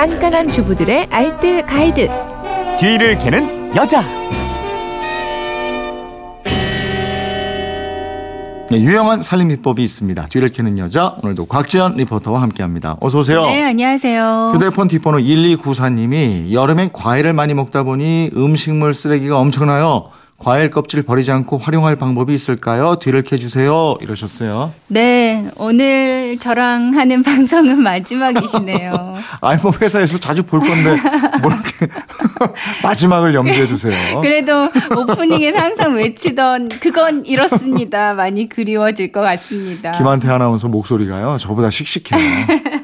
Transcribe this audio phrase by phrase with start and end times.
[0.00, 2.08] 깐깐한 주부들의 알뜰 가이드.
[2.78, 4.00] 뒤를 캐는 여자.
[8.70, 10.28] 네, 유용한 살림 비법이 있습니다.
[10.28, 12.96] 뒤를 캐는 여자 오늘도 곽지연 리포터와 함께합니다.
[13.02, 13.42] 어서 오세요.
[13.42, 14.52] 네, 안녕하세요.
[14.54, 20.08] 휴대폰 뒷번호 1294님이 여름엔 과일을 많이 먹다 보니 음식물 쓰레기가 엄청나요.
[20.40, 22.96] 과일 껍질 버리지 않고 활용할 방법이 있을까요?
[22.96, 23.98] 뒤를 캐주세요.
[24.00, 24.72] 이러셨어요.
[24.86, 29.16] 네, 오늘 저랑 하는 방송은 마지막이시네요.
[29.42, 30.96] 아이 뭐 회사에서 자주 볼 건데
[31.42, 31.88] 뭐 이렇게
[32.82, 33.92] 마지막을 염두에 두세요.
[34.22, 38.14] 그래도 오프닝에서 항상 외치던 그건 이렇습니다.
[38.14, 39.90] 많이 그리워질 것 같습니다.
[39.92, 41.36] 김한태 아나운서 목소리가요.
[41.38, 42.18] 저보다 씩씩해요.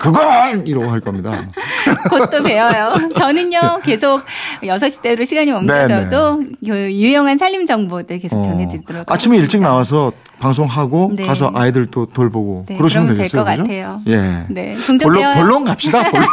[0.00, 1.46] 그건 이러고 할 겁니다.
[2.08, 2.94] 곧 또 배워요.
[3.16, 4.22] 저는요, 계속
[4.62, 11.12] 6시 대로 시간이 옮겨져도 그 유용한 살림 정보들 계속 어, 전해드리도록 아침에 일찍 나와서 방송하고
[11.14, 11.26] 네.
[11.26, 13.44] 가서 아이들 또 돌보고 네, 그러시면 되겠어요.
[13.44, 13.66] 될것?
[13.66, 14.00] 같아요.
[14.08, 14.44] 예.
[14.48, 15.34] 네, 본론.
[15.34, 16.02] 본론 갑시다.
[16.08, 16.26] 본론.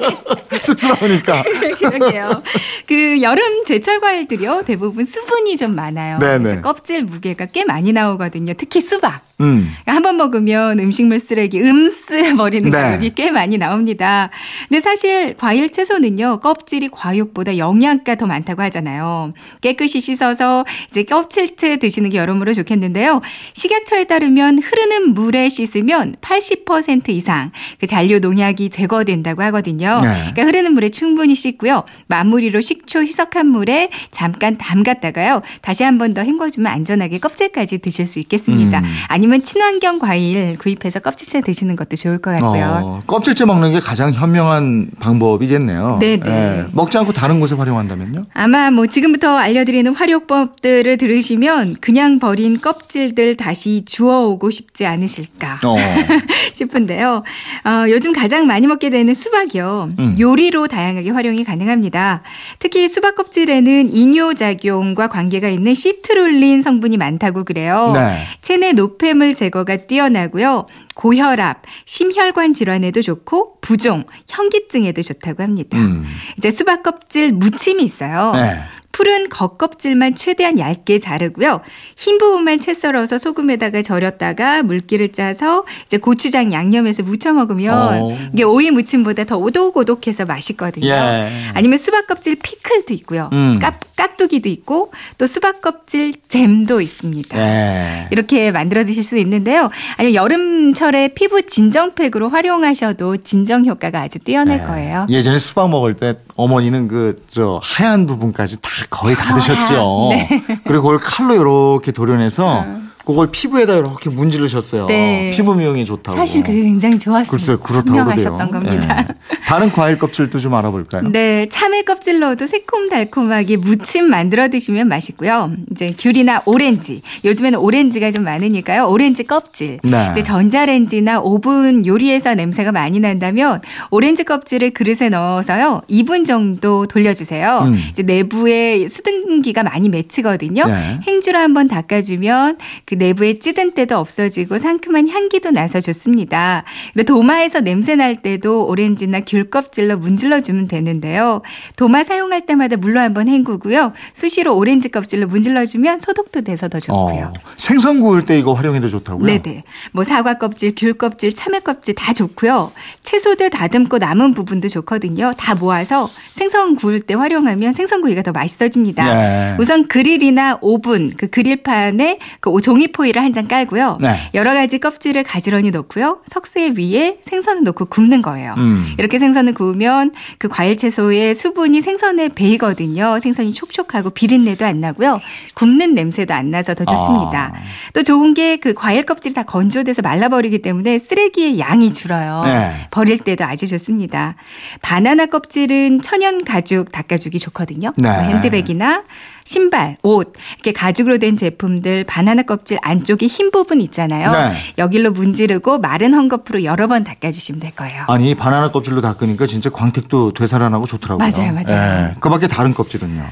[0.62, 1.42] 쑥스러우니까.
[1.78, 2.42] 그러게요.
[2.86, 6.18] 그 여름 제철 과일들이요 대부분 수분이 좀 많아요.
[6.18, 6.42] 네네.
[6.42, 8.54] 그래서 껍질 무게가 꽤 많이 나오거든요.
[8.56, 9.20] 특히 수박.
[9.40, 9.68] 음.
[9.86, 12.76] 한번 먹으면 음식물 쓰레기 음스 버리는 네.
[12.76, 14.30] 가격이 꽤 많이 나옵니다.
[14.68, 19.32] 근데 사실 과일 채소는요 껍질이 과육보다 영양가 더 많다고 하잖아요.
[19.60, 23.20] 깨끗이 씻어서 이제 껍질째 드시는 게 여러모로 좋겠는데요.
[23.54, 29.98] 식약처에 따르면 흐르는 물에 씻으면 80% 이상 그 잔류 농약이 제거된다고 하거든요.
[30.00, 30.08] 네.
[30.32, 31.82] 그러니까 흐르는 물에 충분히 씻고요.
[32.06, 35.42] 마무리로 식초 희석한 물에 잠깐 담갔다가요.
[35.60, 38.78] 다시 한 번 더 헹궈주면 안전하게 껍질까지 드실 수 있겠습니다.
[38.80, 38.84] 음.
[39.24, 42.80] 아니면 친환경 과일 구입해서 껍질째 드시는 것도 좋을 것 같고요.
[42.82, 45.96] 어, 껍질째 먹는 게 가장 현명한 방법이겠네요.
[45.98, 46.22] 네네.
[46.26, 46.64] 예.
[46.72, 48.26] 먹지 않고 다른 곳에 활용한다면요?
[48.34, 55.76] 아마 뭐 지금부터 알려드리는 활용법들을 들으시면 그냥 버린 껍질들 다시 주워오고 싶지 않으실까 어.
[56.52, 57.22] 싶은데요.
[57.64, 59.88] 어, 요즘 가장 많이 먹게 되는 수박이요.
[59.98, 60.16] 음.
[60.18, 62.20] 요리로 다양하게 활용이 가능합니다.
[62.58, 67.92] 특히 수박 껍질에는 이뇨작용과 관계가 있는 시트룰린 성분이 많다고 그래요.
[67.94, 68.18] 네.
[68.42, 70.66] 체내 노폐 물 제거가 뛰어나고요.
[70.94, 75.78] 고혈압, 심혈관 질환에도 좋고 부종, 현기증에도 좋다고 합니다.
[75.78, 76.04] 음.
[76.38, 78.32] 이제 수박 껍질 무침이 있어요.
[78.32, 78.60] 네.
[78.94, 81.60] 푸른 겉껍질만 최대한 얇게 자르고요.
[81.96, 88.16] 흰 부분만 채 썰어서 소금에다가 절였다가 물기를 짜서 이제 고추장 양념해서 무쳐 먹으면 어.
[88.32, 90.86] 이게 오이 무침보다 더 오독오독해서 맛있거든요.
[90.86, 91.28] 예.
[91.54, 93.30] 아니면 수박 껍질 피클도 있고요.
[93.32, 93.58] 음.
[93.60, 97.36] 깍, 깍두기도 있고 또 수박 껍질 잼도 있습니다.
[97.36, 98.08] 예.
[98.12, 99.70] 이렇게 만들어 드실 수 있는데요.
[99.96, 104.64] 아니면 여름철에 피부 진정팩으로 활용하셔도 진정 효과가 아주 뛰어날 예.
[104.64, 105.06] 거예요.
[105.10, 110.08] 예전에 수박 먹을 때 어머니는 그 저 하얀 부분까지 다 거의 다 드셨죠.
[110.10, 110.28] 네.
[110.66, 112.64] 그리고 그걸 칼로 이렇게 도려내서
[113.04, 114.86] 그걸 피부에다 이렇게 문지르셨어요.
[114.86, 115.30] 네.
[115.34, 116.16] 피부 미용에 좋다고.
[116.16, 117.30] 사실 그게 굉장히 좋았습니다.
[117.30, 118.70] 글쎄요, 그렇다고 현명하셨던 그러대요.
[118.80, 118.98] 겁니다.
[119.00, 119.06] 예.
[119.46, 121.10] 다른 과일 껍질도 좀 알아볼까요?
[121.10, 125.52] 네, 참외 껍질 넣어도 새콤달콤하게 무침 만들어 드시면 맛있고요.
[125.70, 127.02] 이제 귤이나 오렌지.
[127.24, 128.86] 요즘에는 오렌지가 좀 많으니까요.
[128.88, 129.80] 오렌지 껍질.
[129.82, 130.08] 네.
[130.10, 133.60] 이제 전자레인지나 오븐 요리에서 냄새가 많이 난다면
[133.90, 135.82] 오렌지 껍질을 그릇에 넣어서요.
[135.90, 137.64] 2분 정도 돌려주세요.
[137.66, 137.78] 음.
[137.90, 140.66] 이제 내부에 수증기가 많이 맺히거든요.
[140.66, 141.00] 네.
[141.06, 142.56] 행주로 한번 닦아주면
[142.86, 146.64] 그 내부에 찌든 때도 없어지고 상큼한 향기도 나서 좋습니다.
[146.94, 151.42] 그리고 도마에서 냄새 날 때도 오렌지나 귤 껍질로 문질러 주면 되는데요.
[151.76, 153.92] 도마 사용할 때마다 물로 한번 헹구고요.
[154.14, 157.32] 수시로 오렌지 껍질로 문질러 주면 소독도 돼서 더 좋고요.
[157.36, 159.26] 어, 생선 구울 때 이거 활용해도 좋다고요?
[159.26, 159.64] 네네.
[159.92, 162.72] 뭐 사과 껍질, 귤 껍질, 참외 껍질 다 좋고요.
[163.02, 165.32] 채소들 다듬고 남은 부분도 좋거든요.
[165.36, 169.52] 다 모아서 생선 구울 때 활용하면 생선구이가 더 맛있어집니다.
[169.52, 169.56] 예.
[169.58, 173.98] 우선 그릴이나 오븐 그 그릴판에 그 종이 포일을 한 장 깔고요.
[174.00, 174.14] 네.
[174.34, 176.20] 여러 가지 껍질을 가지런히 넣고요.
[176.28, 178.54] 석쇠 위에 생선을 넣고 굽는 거예요.
[178.58, 178.86] 음.
[178.96, 183.18] 이렇게 생선을 구우면 그 과일 채소의 수분이 생선에 배이거든요.
[183.18, 185.20] 생선이 촉촉하고 비린내도 안 나고요.
[185.54, 187.52] 굽는 냄새도 안 나서 더 좋습니다.
[187.54, 187.58] 아.
[187.92, 192.42] 또 좋은 게 그 과일 껍질이 다 건조돼서 말라버리기 때문에 쓰레기의 양이 줄어요.
[192.44, 192.72] 네.
[192.90, 194.36] 버릴 때도 아주 좋습니다.
[194.80, 197.92] 바나나 껍질은 천연 가죽 닦아주기 좋거든요.
[197.96, 198.08] 네.
[198.08, 199.02] 뭐 핸드백이나
[199.44, 204.30] 신발, 옷 이렇게 가죽으로 된 제품들 바나나 껍질 안쪽에 흰 부분 있잖아요.
[204.30, 204.52] 네.
[204.78, 208.04] 여기로 문지르고 마른 헝겊으로 여러 번 닦아주시면 될 거예요.
[208.08, 211.30] 아니 바나나 껍질로 닦으니까 진짜 광택도 되살아나고 좋더라고요.
[211.30, 212.10] 맞아요, 맞아요.
[212.10, 212.20] 예.
[212.20, 213.22] 그밖에 다른 껍질은요.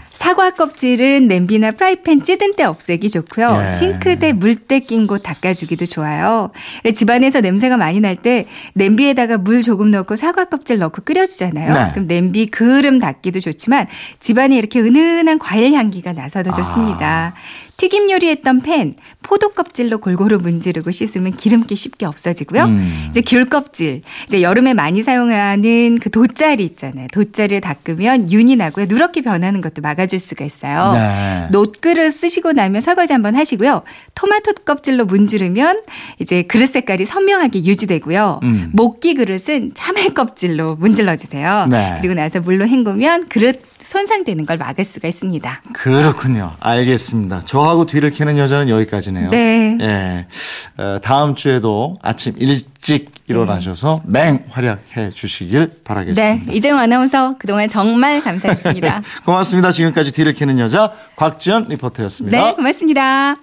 [0.43, 3.61] 사과 껍질은 냄비나 프라이팬 찌든 때 없애기 좋고요.
[3.65, 3.69] 예.
[3.69, 6.51] 싱크대 물때 낀 곳 닦아주기도 좋아요.
[6.95, 11.73] 집안에서 냄새가 많이 날 때 냄비에다가 물 조금 넣고 사과 껍질 넣고 끓여주잖아요.
[11.73, 11.91] 네.
[11.93, 13.87] 그럼 냄비 그름 닦기도 좋지만
[14.21, 17.35] 집안에 이렇게 은은한 과일 향기가 나서 더 좋습니다.
[17.83, 22.63] 튀김 요리했던 팬 포도 껍질로 골고루 문지르고 씻으면 기름기 쉽게 없어지고요.
[22.63, 23.07] 음.
[23.09, 27.09] 이제 귤 껍질 이제 여름에 많이 사용하는 그 돗자리 있잖아요.
[27.11, 28.87] 돗자리를 닦으면 윤이 나고요.
[28.89, 30.93] 누렇게 변하는 것도 막아줄 수가 있어요.
[30.93, 31.49] 네.
[31.51, 33.83] 놋그릇 쓰시고 나면 설거지 한번 하시고요.
[34.15, 35.83] 토마토 껍질로 문지르면
[36.21, 38.41] 이제 그릇 색깔이 선명하게 유지되고요.
[38.45, 38.71] 음.
[38.75, 41.67] 목기 그릇은 참외 껍질로 문질러 주세요.
[41.69, 41.97] 네.
[41.99, 45.63] 그리고 나서 물로 헹구면 그릇 손상되는 걸 막을 수가 있습니다.
[45.73, 46.53] 그렇군요.
[46.61, 47.45] 알겠습니다.
[47.45, 49.29] 저하고 뒤를 캐는 여자는 여기까지네요.
[49.31, 49.79] 네.
[49.81, 50.27] 예.
[50.83, 56.47] 어, 다음 주에도 아침 일찍 일어나셔서 맹활약해 주시길 바라겠습니다.
[56.47, 56.55] 네.
[56.55, 59.03] 이재용 아나운서 그동안 정말 감사했습니다.
[59.25, 59.73] 고맙습니다.
[59.73, 62.37] 지금까지 뒤를 캐는 여자 곽지연 리포터였습니다.
[62.37, 63.35] 네, 고맙습니다.